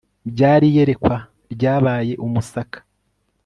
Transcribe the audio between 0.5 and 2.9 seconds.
iyerekwa ryabaye umusaka